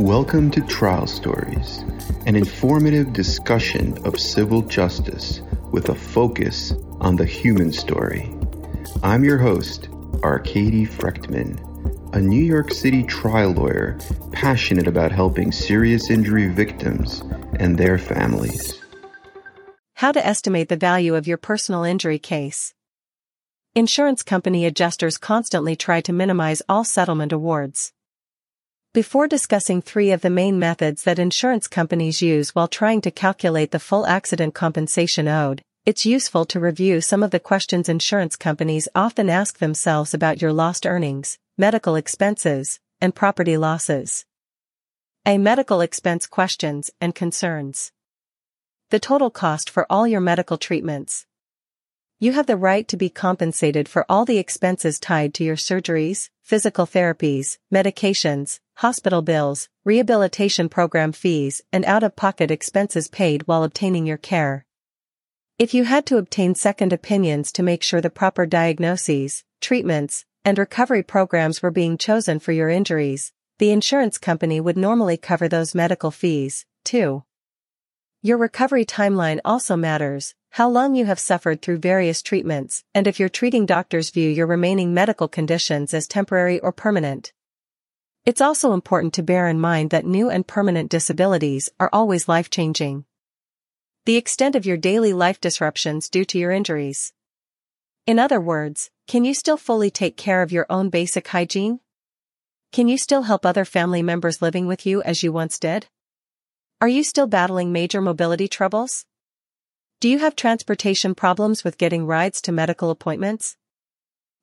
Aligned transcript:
Welcome 0.00 0.50
to 0.52 0.60
Trial 0.62 1.06
Stories, 1.06 1.84
an 2.26 2.34
informative 2.34 3.12
discussion 3.12 3.96
of 4.04 4.18
civil 4.18 4.62
justice 4.62 5.40
with 5.70 5.88
a 5.88 5.94
focus 5.94 6.72
on 7.00 7.14
the 7.14 7.24
human 7.24 7.72
story. 7.72 8.28
I'm 9.04 9.22
your 9.22 9.38
host, 9.38 9.88
Arkady 10.24 10.84
Frekhtman, 10.84 11.60
a 12.12 12.20
New 12.20 12.42
York 12.42 12.72
City 12.72 13.04
trial 13.04 13.52
lawyer 13.52 13.96
passionate 14.32 14.88
about 14.88 15.12
helping 15.12 15.52
serious 15.52 16.10
injury 16.10 16.48
victims 16.48 17.22
and 17.60 17.78
their 17.78 17.98
families. 17.98 18.82
How 19.94 20.10
to 20.10 20.26
estimate 20.26 20.70
the 20.70 20.76
value 20.76 21.14
of 21.14 21.28
your 21.28 21.38
personal 21.38 21.84
injury 21.84 22.18
case. 22.18 22.74
Insurance 23.76 24.24
company 24.24 24.66
adjusters 24.66 25.18
constantly 25.18 25.76
try 25.76 26.00
to 26.00 26.12
minimize 26.12 26.62
all 26.68 26.82
settlement 26.82 27.32
awards. 27.32 27.92
Before 28.98 29.28
discussing 29.28 29.80
three 29.80 30.10
of 30.10 30.22
the 30.22 30.28
main 30.28 30.58
methods 30.58 31.04
that 31.04 31.20
insurance 31.20 31.68
companies 31.68 32.20
use 32.20 32.52
while 32.52 32.66
trying 32.66 33.00
to 33.02 33.12
calculate 33.12 33.70
the 33.70 33.78
full 33.78 34.04
accident 34.04 34.54
compensation 34.54 35.28
owed, 35.28 35.62
it's 35.86 36.04
useful 36.04 36.44
to 36.46 36.58
review 36.58 37.00
some 37.00 37.22
of 37.22 37.30
the 37.30 37.38
questions 37.38 37.88
insurance 37.88 38.34
companies 38.34 38.88
often 38.96 39.30
ask 39.30 39.58
themselves 39.58 40.14
about 40.14 40.42
your 40.42 40.52
lost 40.52 40.84
earnings, 40.84 41.38
medical 41.56 41.94
expenses, 41.94 42.80
and 43.00 43.14
property 43.14 43.56
losses. 43.56 44.24
A 45.24 45.38
medical 45.38 45.80
expense 45.80 46.26
questions 46.26 46.90
and 47.00 47.14
concerns. 47.14 47.92
The 48.90 48.98
total 48.98 49.30
cost 49.30 49.70
for 49.70 49.86
all 49.88 50.08
your 50.08 50.20
medical 50.20 50.58
treatments, 50.58 51.24
you 52.20 52.32
have 52.32 52.46
the 52.46 52.56
right 52.56 52.88
to 52.88 52.96
be 52.96 53.08
compensated 53.08 53.88
for 53.88 54.04
all 54.08 54.24
the 54.24 54.38
expenses 54.38 54.98
tied 54.98 55.32
to 55.32 55.44
your 55.44 55.54
surgeries, 55.54 56.30
physical 56.42 56.84
therapies, 56.84 57.58
medications, 57.72 58.58
hospital 58.74 59.22
bills, 59.22 59.68
rehabilitation 59.84 60.68
program 60.68 61.12
fees, 61.12 61.62
and 61.72 61.84
out-of-pocket 61.84 62.50
expenses 62.50 63.06
paid 63.06 63.46
while 63.46 63.62
obtaining 63.62 64.04
your 64.04 64.16
care. 64.16 64.66
If 65.60 65.74
you 65.74 65.84
had 65.84 66.06
to 66.06 66.16
obtain 66.16 66.56
second 66.56 66.92
opinions 66.92 67.52
to 67.52 67.62
make 67.62 67.84
sure 67.84 68.00
the 68.00 68.10
proper 68.10 68.46
diagnoses, 68.46 69.44
treatments, 69.60 70.24
and 70.44 70.58
recovery 70.58 71.04
programs 71.04 71.62
were 71.62 71.70
being 71.70 71.96
chosen 71.98 72.40
for 72.40 72.50
your 72.50 72.68
injuries, 72.68 73.32
the 73.58 73.70
insurance 73.70 74.18
company 74.18 74.60
would 74.60 74.76
normally 74.76 75.16
cover 75.16 75.46
those 75.48 75.74
medical 75.74 76.10
fees, 76.10 76.66
too. 76.84 77.22
Your 78.22 78.38
recovery 78.38 78.84
timeline 78.84 79.38
also 79.44 79.76
matters, 79.76 80.34
how 80.50 80.68
long 80.68 80.94
you 80.94 81.04
have 81.04 81.18
suffered 81.18 81.62
through 81.62 81.78
various 81.78 82.22
treatments, 82.22 82.84
and 82.94 83.06
if 83.06 83.20
your 83.20 83.28
treating 83.28 83.66
doctors 83.66 84.10
view 84.10 84.28
your 84.28 84.46
remaining 84.46 84.92
medical 84.92 85.28
conditions 85.28 85.94
as 85.94 86.06
temporary 86.06 86.58
or 86.60 86.72
permanent. 86.72 87.32
It's 88.24 88.40
also 88.40 88.72
important 88.72 89.14
to 89.14 89.22
bear 89.22 89.48
in 89.48 89.60
mind 89.60 89.90
that 89.90 90.04
new 90.04 90.28
and 90.28 90.46
permanent 90.46 90.90
disabilities 90.90 91.70
are 91.78 91.90
always 91.92 92.28
life-changing. 92.28 93.04
The 94.04 94.16
extent 94.16 94.56
of 94.56 94.66
your 94.66 94.76
daily 94.76 95.12
life 95.12 95.40
disruptions 95.40 96.08
due 96.08 96.24
to 96.26 96.38
your 96.38 96.50
injuries. 96.50 97.12
In 98.06 98.18
other 98.18 98.40
words, 98.40 98.90
can 99.06 99.24
you 99.24 99.34
still 99.34 99.56
fully 99.56 99.90
take 99.90 100.16
care 100.16 100.42
of 100.42 100.52
your 100.52 100.66
own 100.70 100.88
basic 100.88 101.28
hygiene? 101.28 101.80
Can 102.72 102.88
you 102.88 102.98
still 102.98 103.22
help 103.22 103.46
other 103.46 103.64
family 103.64 104.02
members 104.02 104.42
living 104.42 104.66
with 104.66 104.84
you 104.84 105.02
as 105.02 105.22
you 105.22 105.32
once 105.32 105.58
did? 105.58 105.88
Are 106.80 106.88
you 106.88 107.02
still 107.02 107.26
battling 107.26 107.72
major 107.72 108.00
mobility 108.00 108.48
troubles? 108.48 109.04
Do 110.00 110.08
you 110.08 110.20
have 110.20 110.36
transportation 110.36 111.16
problems 111.16 111.64
with 111.64 111.76
getting 111.76 112.06
rides 112.06 112.40
to 112.42 112.52
medical 112.52 112.90
appointments? 112.90 113.56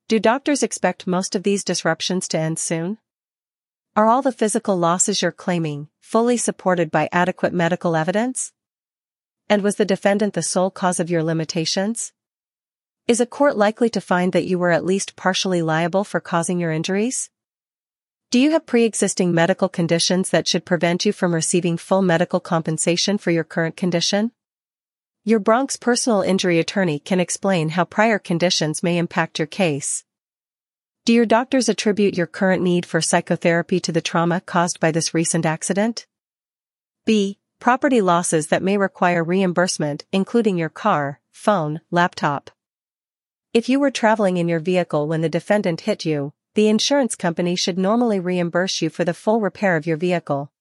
Do 0.06 0.18
doctors 0.18 0.62
expect 0.62 1.06
most 1.06 1.34
of 1.34 1.44
these 1.44 1.64
disruptions 1.64 2.28
to 2.28 2.38
end 2.38 2.58
soon? 2.58 2.98
Are 3.96 4.04
all 4.04 4.20
the 4.20 4.32
physical 4.32 4.76
losses 4.76 5.22
you're 5.22 5.32
claiming 5.32 5.88
fully 5.98 6.36
supported 6.36 6.90
by 6.90 7.08
adequate 7.10 7.54
medical 7.54 7.96
evidence? 7.96 8.52
And 9.48 9.62
was 9.62 9.76
the 9.76 9.86
defendant 9.86 10.34
the 10.34 10.42
sole 10.42 10.70
cause 10.70 11.00
of 11.00 11.08
your 11.08 11.22
limitations? 11.22 12.12
Is 13.08 13.20
a 13.20 13.24
court 13.24 13.56
likely 13.56 13.88
to 13.88 14.00
find 14.02 14.34
that 14.34 14.44
you 14.44 14.58
were 14.58 14.72
at 14.72 14.84
least 14.84 15.16
partially 15.16 15.62
liable 15.62 16.04
for 16.04 16.20
causing 16.20 16.60
your 16.60 16.70
injuries? 16.70 17.30
Do 18.30 18.38
you 18.38 18.50
have 18.50 18.66
pre-existing 18.66 19.32
medical 19.32 19.70
conditions 19.70 20.28
that 20.28 20.46
should 20.46 20.66
prevent 20.66 21.06
you 21.06 21.14
from 21.14 21.32
receiving 21.32 21.78
full 21.78 22.02
medical 22.02 22.40
compensation 22.40 23.16
for 23.16 23.30
your 23.30 23.44
current 23.44 23.78
condition? 23.78 24.32
Your 25.28 25.40
Bronx 25.40 25.76
personal 25.76 26.22
injury 26.22 26.60
attorney 26.60 27.00
can 27.00 27.18
explain 27.18 27.70
how 27.70 27.84
prior 27.84 28.16
conditions 28.16 28.84
may 28.84 28.96
impact 28.96 29.40
your 29.40 29.46
case. 29.46 30.04
Do 31.04 31.12
your 31.12 31.26
doctors 31.26 31.68
attribute 31.68 32.16
your 32.16 32.28
current 32.28 32.62
need 32.62 32.86
for 32.86 33.00
psychotherapy 33.00 33.80
to 33.80 33.90
the 33.90 34.00
trauma 34.00 34.40
caused 34.40 34.78
by 34.78 34.92
this 34.92 35.14
recent 35.14 35.44
accident? 35.44 36.06
B. 37.06 37.40
Property 37.58 38.00
losses 38.00 38.46
that 38.46 38.62
may 38.62 38.78
require 38.78 39.24
reimbursement, 39.24 40.04
including 40.12 40.58
your 40.58 40.68
car, 40.68 41.20
phone, 41.32 41.80
laptop. 41.90 42.52
If 43.52 43.68
you 43.68 43.80
were 43.80 43.90
traveling 43.90 44.36
in 44.36 44.46
your 44.46 44.60
vehicle 44.60 45.08
when 45.08 45.22
the 45.22 45.28
defendant 45.28 45.80
hit 45.80 46.04
you, 46.04 46.34
the 46.54 46.68
insurance 46.68 47.16
company 47.16 47.56
should 47.56 47.78
normally 47.78 48.20
reimburse 48.20 48.80
you 48.80 48.90
for 48.90 49.02
the 49.02 49.12
full 49.12 49.40
repair 49.40 49.74
of 49.74 49.88
your 49.88 49.96
vehicle. 49.96 50.52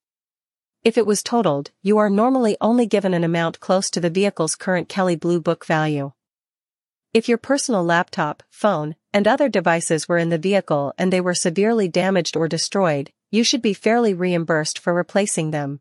If 0.85 0.99
it 0.99 1.07
was 1.07 1.23
totaled, 1.23 1.71
you 1.81 1.97
are 1.97 2.11
normally 2.11 2.57
only 2.61 2.85
given 2.85 3.15
an 3.15 3.23
amount 3.23 3.59
close 3.59 3.89
to 3.89 3.99
the 3.99 4.11
vehicle's 4.11 4.55
current 4.55 4.87
Kelley 4.87 5.15
Blue 5.15 5.41
Book 5.41 5.65
value. 5.65 6.11
If 7.11 7.27
your 7.27 7.39
personal 7.39 7.83
laptop, 7.83 8.43
phone, 8.51 8.95
and 9.11 9.27
other 9.27 9.49
devices 9.49 10.07
were 10.07 10.19
in 10.19 10.29
the 10.29 10.37
vehicle 10.37 10.93
and 10.95 11.11
they 11.11 11.21
were 11.21 11.33
severely 11.33 11.87
damaged 11.87 12.37
or 12.37 12.47
destroyed, 12.47 13.11
you 13.31 13.43
should 13.43 13.63
be 13.63 13.73
fairly 13.73 14.13
reimbursed 14.13 14.77
for 14.77 14.93
replacing 14.93 15.49
them. 15.49 15.79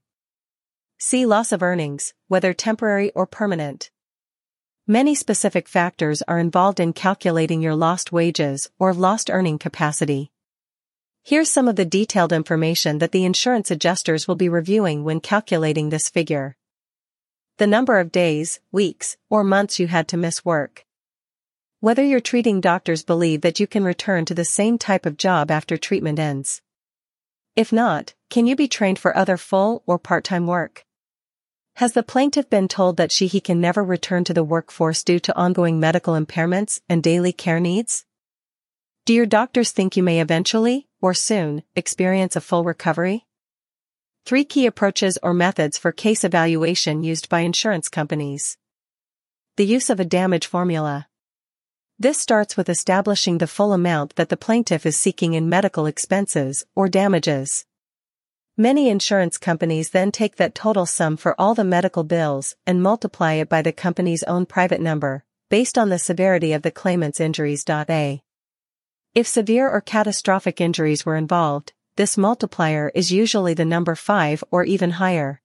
See 0.97 1.27
loss 1.27 1.53
of 1.53 1.63
earnings, 1.63 2.15
whether 2.29 2.55
temporary 2.55 3.11
or 3.11 3.27
permanent. 3.27 3.91
Many 4.87 5.15
specific 5.15 5.69
factors 5.69 6.23
are 6.23 6.39
involved 6.39 6.81
in 6.81 6.95
calculating 6.95 7.61
your 7.61 7.75
lost 7.75 8.11
wages 8.11 8.71
or 8.79 8.95
lost 8.95 9.29
earning 9.29 9.59
capacity. 9.59 10.33
Here's 11.27 11.51
some 11.51 11.69
of 11.69 11.77
the 11.77 11.87
detailed 11.87 12.35
information 12.35 12.99
that 12.99 13.13
the 13.13 13.25
insurance 13.25 13.71
adjusters 13.71 14.29
will 14.29 14.35
be 14.35 14.51
reviewing 14.51 15.05
when 15.05 15.21
calculating 15.21 15.89
this 15.89 16.11
figure. 16.11 16.55
The 17.57 17.67
number 17.67 17.99
of 17.99 18.13
days, 18.13 18.61
weeks, 18.71 19.17
or 19.31 19.43
months 19.43 19.79
you 19.79 19.87
had 19.87 20.07
to 20.09 20.19
miss 20.19 20.45
work. 20.45 20.85
Whether 21.81 22.05
your 22.05 22.21
treating 22.21 22.61
doctors 22.61 23.03
believe 23.03 23.41
that 23.41 23.59
you 23.59 23.67
can 23.67 23.85
return 23.85 24.27
to 24.27 24.35
the 24.35 24.45
same 24.45 24.77
type 24.77 25.07
of 25.07 25.17
job 25.17 25.51
after 25.51 25.79
treatment 25.79 26.19
ends. 26.19 26.61
If 27.57 27.73
not, 27.73 28.13
can 28.29 28.47
you 28.47 28.55
be 28.55 28.69
trained 28.69 28.99
for 28.99 29.17
other 29.17 29.39
full 29.39 29.83
or 29.87 29.99
part-time 29.99 30.47
work? 30.47 30.85
Has 31.77 31.95
the 31.95 32.03
plaintiff 32.03 32.51
been 32.51 32.69
told 32.69 32.99
that 32.99 33.13
she 33.13 33.29
he 33.29 33.41
can 33.41 33.63
never 33.63 33.83
return 33.83 34.25
to 34.25 34.35
the 34.35 34.45
workforce 34.45 35.03
due 35.03 35.21
to 35.21 35.35
ongoing 35.35 35.81
medical 35.81 36.13
impairments 36.13 36.83
and 36.87 37.03
daily 37.03 37.33
care 37.33 37.61
needs? 37.61 38.05
Do 39.07 39.13
your 39.13 39.27
doctors 39.27 39.71
think 39.71 39.99
you 39.99 40.03
may 40.03 40.19
eventually, 40.19 40.89
or 41.03 41.13
soon, 41.13 41.63
experience 41.77 42.37
a 42.37 42.41
full 42.41 42.65
recovery? 42.65 43.27
Three 44.25 44.45
key 44.45 44.65
approaches 44.65 45.19
or 45.23 45.35
methods 45.35 45.77
for 45.77 45.93
case 45.93 46.25
evaluation 46.25 47.03
used 47.03 47.29
by 47.29 47.41
insurance 47.41 47.91
companies. 47.91 48.57
The 49.59 49.67
use 49.67 49.91
of 49.91 50.01
a 50.01 50.07
damage 50.07 50.47
formula. 50.47 51.09
This 51.99 52.17
starts 52.17 52.57
with 52.57 52.71
establishing 52.71 53.37
the 53.37 53.47
full 53.47 53.75
amount 53.75 54.17
that 54.17 54.31
the 54.31 54.39
plaintiff 54.39 54.87
is 54.87 54.99
seeking 54.99 55.35
in 55.35 55.51
medical 55.51 55.85
expenses 55.85 56.65
or 56.75 56.89
damages. 56.89 57.67
Many 58.57 58.89
insurance 58.89 59.37
companies 59.37 59.91
then 59.91 60.13
take 60.13 60.37
that 60.37 60.55
total 60.55 60.87
sum 60.87 61.19
for 61.19 61.39
all 61.39 61.55
the 61.55 61.63
medical 61.63 62.05
bills 62.05 62.57
and 62.67 62.83
multiply 62.83 63.35
it 63.35 63.51
by 63.51 63.61
the 63.61 63.71
company's 63.71 64.23
own 64.23 64.47
private 64.47 64.81
number, 64.81 65.25
based 65.51 65.77
on 65.77 65.91
the 65.91 65.99
severity 65.99 66.55
of 66.55 66.63
the 66.63 66.71
claimant's 66.71 67.21
injuries. 67.21 67.67
A. 67.69 68.24
If 69.15 69.29
severe 69.29 69.71
or 69.71 69.81
catastrophic 69.81 70.61
injuries 70.61 71.07
were 71.07 71.15
involved, 71.15 71.73
this 71.95 72.19
multiplier 72.19 72.91
is 72.97 73.13
usually 73.13 73.55
the 73.55 73.65
number 73.65 73.95
5 73.95 74.43
or 74.51 74.65
even 74.65 74.91
higher. 74.91 75.41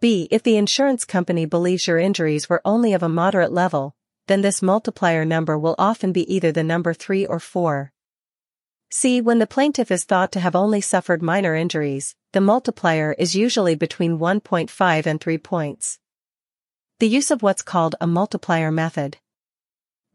B. 0.00 0.26
If 0.32 0.42
the 0.42 0.56
insurance 0.56 1.04
company 1.04 1.44
believes 1.44 1.86
your 1.86 2.00
injuries 2.00 2.48
were 2.48 2.60
only 2.64 2.92
of 2.92 3.04
a 3.04 3.08
moderate 3.08 3.52
level, 3.52 3.94
then 4.26 4.40
this 4.40 4.60
multiplier 4.60 5.24
number 5.24 5.56
will 5.56 5.76
often 5.78 6.10
be 6.10 6.34
either 6.34 6.50
the 6.50 6.64
number 6.64 6.92
3 6.92 7.24
or 7.26 7.38
4. 7.38 7.92
C. 8.90 9.20
When 9.20 9.38
the 9.38 9.46
plaintiff 9.46 9.92
is 9.92 10.02
thought 10.02 10.32
to 10.32 10.40
have 10.40 10.56
only 10.56 10.80
suffered 10.80 11.22
minor 11.22 11.54
injuries, 11.54 12.16
the 12.32 12.40
multiplier 12.40 13.14
is 13.16 13.36
usually 13.36 13.76
between 13.76 14.18
1.5 14.18 15.06
and 15.06 15.20
3 15.20 15.38
points. 15.38 16.00
The 16.98 17.08
use 17.08 17.30
of 17.30 17.40
what's 17.40 17.62
called 17.62 17.94
a 18.00 18.08
multiplier 18.08 18.72
method. 18.72 19.18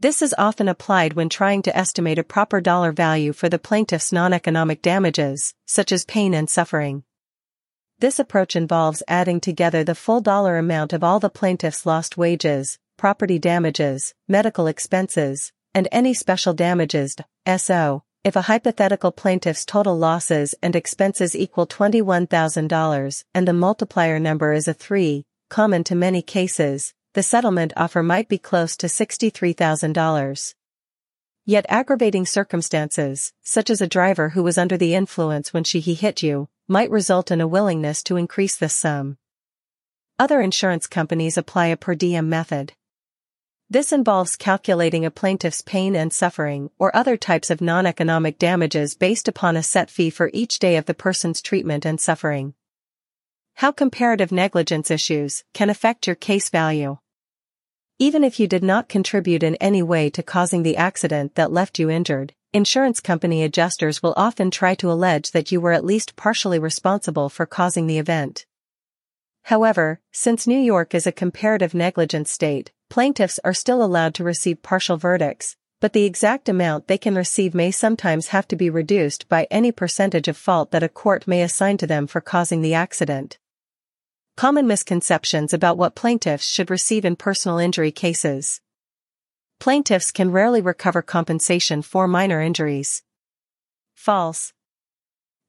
This 0.02 0.22
is 0.22 0.34
often 0.38 0.70
applied 0.70 1.14
when 1.14 1.28
trying 1.28 1.62
to 1.64 1.76
estimate 1.78 2.18
a 2.18 2.24
proper 2.24 2.62
dollar 2.62 2.94
value 2.94 3.34
for 3.34 3.50
the 3.50 3.60
plaintiff's 3.60 4.14
non-economic 4.14 4.82
damages, 4.82 5.54
such 5.68 5.92
as 5.92 6.06
pain 6.06 6.34
and 6.34 6.50
suffering. 6.50 7.04
This 8.00 8.18
approach 8.18 8.56
involves 8.56 9.04
adding 9.10 9.42
together 9.42 9.84
the 9.84 9.96
full 9.96 10.22
dollar 10.22 10.58
amount 10.58 10.94
of 10.94 11.04
all 11.04 11.20
the 11.20 11.30
plaintiff's 11.30 11.86
lost 11.86 12.16
wages, 12.16 12.80
property 12.96 13.38
damages, 13.40 14.14
medical 14.26 14.68
expenses, 14.68 15.52
and 15.74 15.90
any 15.92 16.14
special 16.14 16.54
damages, 16.54 17.18
SO, 17.58 18.04
if 18.24 18.38
a 18.38 18.44
hypothetical 18.44 19.12
plaintiff's 19.12 19.66
total 19.66 19.98
losses 19.98 20.56
and 20.64 20.78
expenses 20.78 21.36
equal 21.36 21.68
$21,000 21.68 23.24
and 23.34 23.46
the 23.46 23.52
multiplier 23.52 24.18
number 24.18 24.54
is 24.54 24.70
a 24.70 24.74
3, 24.74 25.26
common 25.50 25.84
to 25.84 25.94
many 25.94 26.22
cases, 26.22 26.94
the 27.14 27.24
settlement 27.24 27.74
offer 27.76 28.04
might 28.04 28.30
be 28.30 28.38
close 28.38 28.78
to 28.78 28.88
$63,000. 28.88 30.54
Yet 31.46 31.66
aggravating 31.68 32.28
circumstances, 32.28 33.34
such 33.42 33.72
as 33.72 33.82
a 33.82 33.88
driver 33.88 34.30
who 34.30 34.44
was 34.44 34.58
under 34.60 34.78
the 34.78 34.94
influence 34.94 35.52
when 35.52 35.64
she 35.64 35.80
he 35.80 35.96
hit 35.96 36.22
you, 36.22 36.50
might 36.68 36.92
result 36.92 37.32
in 37.32 37.42
a 37.42 37.48
willingness 37.48 38.04
to 38.04 38.18
increase 38.18 38.56
this 38.56 38.76
sum. 38.76 39.18
Other 40.20 40.42
insurance 40.42 40.86
companies 40.86 41.38
apply 41.38 41.68
a 41.68 41.78
per 41.78 41.96
diem 41.96 42.30
method. 42.30 42.74
This 43.72 43.92
involves 43.92 44.36
calculating 44.36 45.06
a 45.06 45.12
plaintiff's 45.12 45.62
pain 45.62 45.96
and 45.96 46.14
suffering 46.14 46.70
or 46.78 46.96
other 46.96 47.18
types 47.18 47.50
of 47.50 47.62
non-economic 47.62 48.38
damages 48.38 48.96
based 48.96 49.28
upon 49.28 49.56
a 49.56 49.64
set 49.64 49.90
fee 49.90 50.12
for 50.12 50.30
each 50.34 50.60
day 50.60 50.76
of 50.76 50.86
the 50.86 50.94
person's 50.94 51.42
treatment 51.42 51.86
and 51.86 52.00
suffering. 52.00 52.54
How 53.60 53.74
comparative 53.74 54.32
negligence 54.32 54.90
issues 54.90 55.44
can 55.54 55.70
affect 55.70 56.08
your 56.08 56.16
case 56.16 56.50
value. 56.50 57.00
Even 57.98 58.24
if 58.24 58.40
you 58.40 58.48
did 58.48 58.64
not 58.64 58.88
contribute 58.88 59.44
in 59.44 59.56
any 59.56 59.84
way 59.84 60.10
to 60.12 60.24
causing 60.24 60.64
the 60.64 60.78
accident 60.78 61.36
that 61.36 61.52
left 61.52 61.78
you 61.78 61.90
injured, 61.90 62.34
insurance 62.54 63.02
company 63.02 63.44
adjusters 63.44 64.02
will 64.02 64.14
often 64.16 64.50
try 64.50 64.76
to 64.76 64.90
allege 64.90 65.32
that 65.32 65.52
you 65.52 65.60
were 65.60 65.74
at 65.74 65.84
least 65.84 66.16
partially 66.16 66.58
responsible 66.58 67.28
for 67.28 67.46
causing 67.46 67.88
the 67.88 67.98
event. 67.98 68.46
However, 69.44 70.00
since 70.14 70.48
New 70.48 70.58
York 70.58 70.96
is 70.96 71.06
a 71.06 71.12
comparative 71.12 71.74
negligence 71.74 72.32
state, 72.32 72.72
plaintiffs 72.90 73.42
are 73.44 73.54
still 73.54 73.84
allowed 73.84 74.14
to 74.14 74.24
receive 74.24 74.64
partial 74.64 74.96
verdicts, 74.96 75.58
but 75.82 75.92
the 75.92 76.06
exact 76.06 76.48
amount 76.48 76.88
they 76.88 76.98
can 76.98 77.14
receive 77.14 77.54
may 77.54 77.72
sometimes 77.72 78.30
have 78.30 78.48
to 78.48 78.56
be 78.56 78.70
reduced 78.70 79.28
by 79.28 79.50
any 79.52 79.74
percentage 79.74 80.30
of 80.30 80.38
fault 80.38 80.72
that 80.72 80.82
a 80.82 80.88
court 80.88 81.28
may 81.28 81.42
assign 81.42 81.76
to 81.76 81.86
them 81.86 82.08
for 82.08 82.22
causing 82.22 82.62
the 82.62 82.74
accident. 82.74 83.38
Common 84.40 84.68
misconceptions 84.68 85.54
about 85.54 85.78
what 85.78 85.96
plaintiffs 85.96 86.46
should 86.46 86.70
receive 86.70 87.04
in 87.04 87.18
personal 87.18 87.58
injury 87.58 87.92
cases. 87.92 88.62
Plaintiffs 89.60 90.12
can 90.12 90.32
rarely 90.32 90.62
recover 90.62 91.02
compensation 91.02 91.82
for 91.82 92.08
minor 92.08 92.40
injuries. 92.40 93.04
False. 93.96 94.54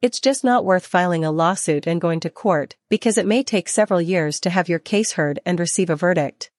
It's 0.02 0.18
just 0.18 0.42
not 0.42 0.64
worth 0.64 0.88
filing 0.88 1.24
a 1.24 1.30
lawsuit 1.30 1.86
and 1.86 2.00
going 2.00 2.18
to 2.18 2.30
court 2.30 2.74
because 2.88 3.16
it 3.16 3.26
may 3.26 3.44
take 3.44 3.68
several 3.68 4.02
years 4.02 4.40
to 4.40 4.50
have 4.50 4.68
your 4.68 4.80
case 4.80 5.12
heard 5.12 5.38
and 5.46 5.60
receive 5.60 5.88
a 5.88 5.94
verdict. 5.94 6.50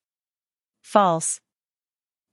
False. 0.81 1.42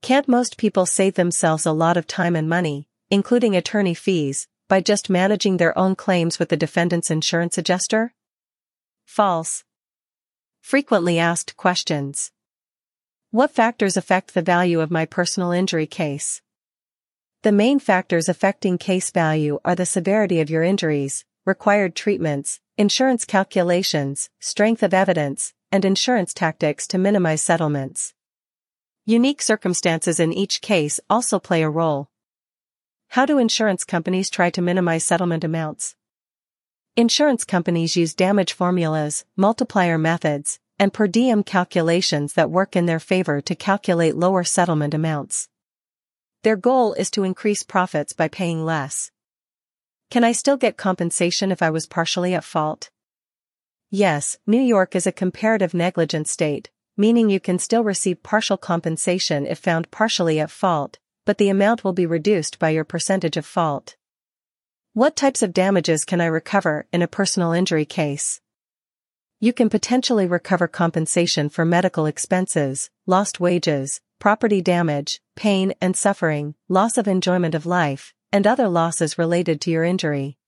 Can't 0.01 0.29
most 0.29 0.59
people 0.59 0.87
save 0.87 1.15
themselves 1.15 1.67
a 1.67 1.73
lot 1.73 1.97
of 1.97 2.07
time 2.07 2.37
and 2.37 2.49
money, 2.49 2.89
including 3.11 3.57
attorney 3.57 3.95
fees, 3.95 4.47
by 4.69 4.81
just 4.81 5.11
managing 5.11 5.57
their 5.57 5.77
own 5.77 5.97
claims 5.97 6.39
with 6.39 6.51
the 6.51 6.57
defendant's 6.57 7.11
insurance 7.11 7.59
adjuster? 7.59 8.15
False. 9.05 9.65
Frequently 10.69 11.19
asked 11.19 11.57
questions. 11.57 12.31
What 13.31 13.55
factors 13.55 13.97
affect 13.97 14.35
the 14.35 14.43
value 14.43 14.83
of 14.83 14.91
my 14.91 15.07
personal 15.07 15.51
injury 15.51 15.87
case? 15.87 16.43
The 17.41 17.53
main 17.53 17.79
factors 17.79 18.29
affecting 18.29 18.77
case 18.77 19.11
value 19.11 19.61
are 19.65 19.75
the 19.75 19.87
severity 19.87 20.43
of 20.43 20.51
your 20.51 20.63
injuries, 20.63 21.25
required 21.47 21.97
treatments, 21.97 22.61
insurance 22.77 23.25
calculations, 23.25 24.29
strength 24.41 24.83
of 24.83 24.93
evidence, 24.93 25.55
and 25.73 25.87
insurance 25.87 26.35
tactics 26.35 26.87
to 26.89 26.99
minimize 26.99 27.41
settlements. 27.41 28.13
Unique 29.07 29.41
circumstances 29.41 30.21
in 30.21 30.35
each 30.35 30.61
case 30.61 31.01
also 31.09 31.39
play 31.39 31.63
a 31.63 31.71
role. 31.71 32.11
How 33.13 33.25
do 33.25 33.39
insurance 33.39 33.85
companies 33.85 34.29
try 34.29 34.51
to 34.51 34.61
minimize 34.61 35.03
settlement 35.03 35.45
amounts? 35.45 35.95
Insurance 36.99 37.45
companies 37.45 37.95
use 37.95 38.13
damage 38.13 38.53
formulas, 38.53 39.25
multiplier 39.37 39.99
methods, 39.99 40.59
and 40.81 40.93
per 40.93 41.07
diem 41.07 41.45
calculations 41.45 42.33
that 42.33 42.51
work 42.51 42.75
in 42.75 42.87
their 42.87 42.99
favor 42.99 43.41
to 43.41 43.55
calculate 43.55 44.17
lower 44.17 44.43
settlement 44.43 44.93
amounts. 44.93 45.49
Their 46.43 46.57
goal 46.57 46.95
is 46.95 47.09
to 47.13 47.23
increase 47.23 47.63
profits 47.63 48.13
by 48.13 48.27
paying 48.27 48.65
less. 48.65 49.13
Can 50.11 50.25
I 50.25 50.33
still 50.33 50.57
get 50.57 50.77
compensation 50.77 51.53
if 51.53 51.63
I 51.63 51.71
was 51.71 51.87
partially 51.87 52.35
at 52.35 52.43
fault? 52.43 52.91
Yes, 53.93 54.39
New 54.45 54.61
York 54.61 54.97
is 54.97 55.07
a 55.07 55.13
comparative 55.13 55.75
negligence 55.75 56.33
state, 56.33 56.69
meaning 56.97 57.31
you 57.31 57.39
can 57.39 57.61
still 57.61 57.85
receive 57.85 58.25
partial 58.25 58.57
compensation 58.57 59.47
if 59.47 59.61
found 59.61 59.93
partially 59.93 60.41
at 60.41 60.51
fault, 60.51 60.99
but 61.25 61.39
the 61.39 61.49
amount 61.49 61.85
will 61.85 61.93
be 61.93 62.07
reduced 62.07 62.59
by 62.59 62.71
your 62.71 62.83
percentage 62.83 63.37
of 63.37 63.47
fault. 63.47 63.95
What 64.95 65.17
types 65.17 65.43
of 65.43 65.53
damages 65.53 66.05
can 66.05 66.21
I 66.21 66.27
recover 66.27 66.87
in 66.93 67.03
a 67.03 67.09
personal 67.09 67.53
injury 67.53 67.85
case? 67.85 68.41
You 69.39 69.53
can 69.53 69.69
potentially 69.69 70.27
recover 70.27 70.67
compensation 70.67 71.51
for 71.51 71.65
medical 71.65 72.07
expenses, 72.07 72.91
lost 73.07 73.39
wages, 73.39 74.01
property 74.19 74.61
damage, 74.61 75.21
pain 75.37 75.75
and 75.81 75.97
suffering, 75.97 76.55
loss 76.69 76.99
of 76.99 77.07
enjoyment 77.07 77.55
of 77.55 77.67
life, 77.67 78.15
and 78.33 78.47
other 78.47 78.67
losses 78.67 79.19
related 79.19 79.61
to 79.61 79.71
your 79.71 79.85
injury. 79.85 80.39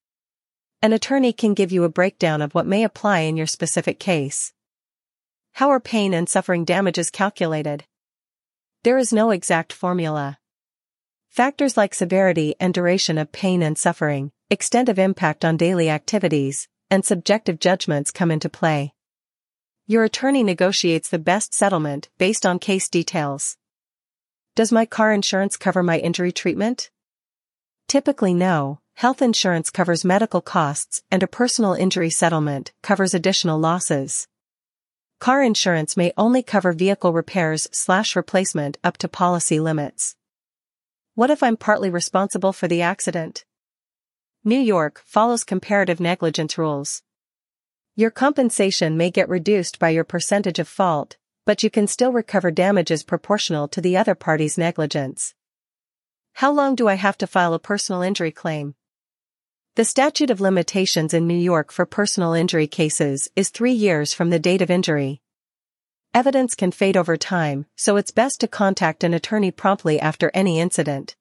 An 0.82 0.92
attorney 0.92 1.32
can 1.32 1.54
give 1.54 1.70
you 1.70 1.84
a 1.84 1.90
breakdown 1.90 2.40
of 2.40 2.54
what 2.54 2.66
may 2.66 2.82
apply 2.82 3.20
in 3.20 3.36
your 3.36 3.46
specific 3.46 4.00
case. 4.00 4.52
How 5.52 5.68
are 5.68 5.80
pain 5.80 6.14
and 6.14 6.28
suffering 6.28 6.64
damages 6.64 7.10
calculated? 7.10 7.84
There 8.82 8.98
is 8.98 9.12
no 9.12 9.30
exact 9.30 9.72
formula. 9.72 10.38
Factors 11.30 11.76
like 11.76 11.94
severity 11.94 12.56
and 12.58 12.74
duration 12.74 13.16
of 13.16 13.30
pain 13.30 13.62
and 13.62 13.78
suffering, 13.78 14.32
extent 14.50 14.88
of 14.88 14.98
impact 14.98 15.44
on 15.44 15.56
daily 15.56 15.88
activities, 15.88 16.66
and 16.90 17.04
subjective 17.04 17.60
judgments 17.60 18.10
come 18.10 18.32
into 18.32 18.48
play. 18.48 18.94
Your 19.86 20.02
attorney 20.02 20.42
negotiates 20.42 21.08
the 21.08 21.20
best 21.20 21.54
settlement 21.54 22.08
based 22.18 22.44
on 22.44 22.58
case 22.58 22.88
details. 22.88 23.56
Does 24.56 24.72
my 24.72 24.84
car 24.84 25.12
insurance 25.12 25.56
cover 25.56 25.84
my 25.84 25.98
injury 25.98 26.32
treatment? 26.32 26.90
Typically 27.86 28.34
no, 28.34 28.80
health 28.94 29.22
insurance 29.22 29.70
covers 29.70 30.04
medical 30.04 30.40
costs 30.40 31.00
and 31.12 31.22
a 31.22 31.28
personal 31.28 31.74
injury 31.74 32.10
settlement 32.10 32.72
covers 32.82 33.14
additional 33.14 33.60
losses. 33.60 34.26
Car 35.20 35.44
insurance 35.44 35.96
may 35.96 36.12
only 36.16 36.42
cover 36.42 36.72
vehicle 36.72 37.12
repairs 37.12 37.68
slash 37.70 38.16
replacement 38.16 38.78
up 38.82 38.96
to 38.96 39.06
policy 39.06 39.60
limits. 39.60 40.16
What 41.14 41.30
if 41.30 41.42
I'm 41.42 41.56
partly 41.56 41.90
responsible 41.90 42.52
for 42.52 42.68
the 42.68 42.82
accident? 42.82 43.44
New 44.44 44.60
York 44.60 45.02
follows 45.04 45.42
comparative 45.42 45.98
negligence 45.98 46.56
rules. 46.56 47.02
Your 47.96 48.10
compensation 48.10 48.96
may 48.96 49.10
get 49.10 49.28
reduced 49.28 49.80
by 49.80 49.90
your 49.90 50.04
percentage 50.04 50.60
of 50.60 50.68
fault, 50.68 51.16
but 51.44 51.64
you 51.64 51.70
can 51.70 51.88
still 51.88 52.12
recover 52.12 52.52
damages 52.52 53.02
proportional 53.02 53.66
to 53.68 53.80
the 53.80 53.96
other 53.96 54.14
party's 54.14 54.56
negligence. 54.56 55.34
How 56.34 56.52
long 56.52 56.76
do 56.76 56.86
I 56.86 56.94
have 56.94 57.18
to 57.18 57.26
file 57.26 57.54
a 57.54 57.58
personal 57.58 58.02
injury 58.02 58.30
claim? 58.30 58.76
The 59.74 59.84
statute 59.84 60.30
of 60.30 60.40
limitations 60.40 61.12
in 61.12 61.26
New 61.26 61.34
York 61.34 61.72
for 61.72 61.86
personal 61.86 62.34
injury 62.34 62.68
cases 62.68 63.28
is 63.34 63.48
three 63.48 63.72
years 63.72 64.14
from 64.14 64.30
the 64.30 64.38
date 64.38 64.62
of 64.62 64.70
injury. 64.70 65.20
Evidence 66.12 66.56
can 66.56 66.72
fade 66.72 66.96
over 66.96 67.16
time, 67.16 67.66
so 67.76 67.96
it's 67.96 68.10
best 68.10 68.40
to 68.40 68.48
contact 68.48 69.04
an 69.04 69.14
attorney 69.14 69.52
promptly 69.52 70.00
after 70.00 70.30
any 70.34 70.58
incident. 70.58 71.14